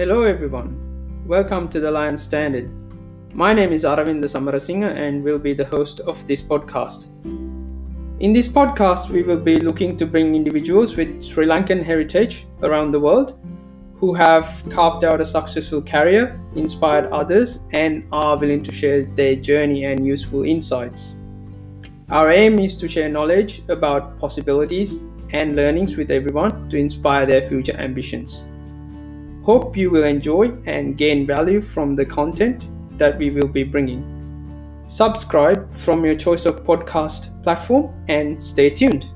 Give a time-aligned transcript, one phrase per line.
[0.00, 1.26] Hello, everyone.
[1.26, 2.70] Welcome to the Lion Standard.
[3.34, 7.08] My name is Aravinda Samarasinga and will be the host of this podcast.
[8.20, 12.92] In this podcast, we will be looking to bring individuals with Sri Lankan heritage around
[12.92, 13.38] the world
[13.96, 19.36] who have carved out a successful career, inspired others, and are willing to share their
[19.36, 21.18] journey and useful insights.
[22.08, 24.96] Our aim is to share knowledge about possibilities
[25.34, 28.46] and learnings with everyone to inspire their future ambitions.
[29.50, 32.68] Hope you will enjoy and gain value from the content
[32.98, 34.04] that we will be bringing.
[34.86, 39.06] Subscribe from your choice of podcast platform and stay tuned.